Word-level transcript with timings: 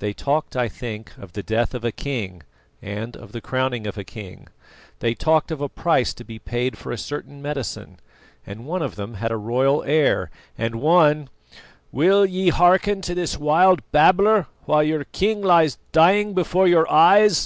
They 0.00 0.12
talked, 0.12 0.54
I 0.54 0.68
think, 0.68 1.16
of 1.16 1.32
the 1.32 1.42
death 1.42 1.72
of 1.72 1.82
a 1.82 1.90
king 1.92 2.42
and 2.82 3.16
of 3.16 3.32
the 3.32 3.40
crowning 3.40 3.86
of 3.86 3.96
a 3.96 4.04
king. 4.04 4.48
They 4.98 5.14
talked 5.14 5.50
of 5.50 5.62
a 5.62 5.68
price 5.70 6.12
to 6.12 6.24
be 6.24 6.38
paid 6.38 6.76
for 6.76 6.92
a 6.92 6.98
certain 6.98 7.40
medicine; 7.40 7.96
and 8.46 8.66
one 8.66 8.82
of 8.82 8.96
them 8.96 9.14
had 9.14 9.30
a 9.30 9.38
royal 9.38 9.82
air, 9.84 10.28
and 10.58 10.74
one" 10.74 11.30
"Will 11.90 12.26
ye 12.26 12.50
hearken 12.50 13.00
to 13.00 13.14
this 13.14 13.38
wild 13.38 13.80
babbler 13.92 14.46
while 14.66 14.82
your 14.82 15.04
king 15.04 15.40
lies 15.40 15.78
dying 15.90 16.34
before 16.34 16.68
your 16.68 16.86
eyes?" 16.92 17.40